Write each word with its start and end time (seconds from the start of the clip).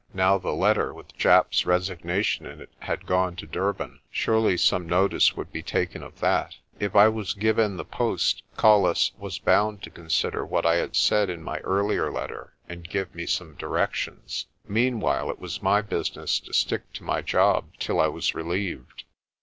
Now 0.15 0.39
the 0.39 0.49
letter 0.55 0.91
with 0.95 1.15
Japp's 1.15 1.63
resignation 1.63 2.47
in 2.47 2.59
it 2.59 2.71
had 2.79 3.05
gone 3.05 3.35
to 3.35 3.45
Durban. 3.45 3.99
Surely 4.09 4.57
some 4.57 4.89
notice 4.89 5.37
would 5.37 5.51
be 5.51 5.61
taken 5.61 6.01
of 6.01 6.19
that. 6.21 6.55
If 6.79 6.95
I 6.95 7.07
was 7.07 7.35
given 7.35 7.77
the 7.77 7.85
post, 7.85 8.41
Colles 8.57 9.11
was 9.19 9.37
bound 9.37 9.83
to 9.83 9.91
consider 9.91 10.43
what 10.43 10.65
I 10.65 10.77
had 10.77 10.95
said 10.95 11.29
in 11.29 11.43
my 11.43 11.59
earlier 11.59 12.11
letter 12.11 12.55
and 12.67 12.83
give 12.89 13.13
me 13.13 13.27
some 13.27 13.53
directions. 13.57 14.47
Meanwhile 14.67 15.29
it 15.29 15.37
was 15.39 15.61
my 15.61 15.83
business 15.83 16.39
to 16.39 16.51
stick 16.53 16.91
to 16.93 17.03
my 17.03 17.21
job 17.21 17.65
till 17.77 17.99
I 17.99 18.07
was 18.07 18.33
relieved. 18.33 19.03